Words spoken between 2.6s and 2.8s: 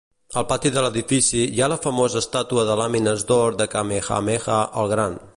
de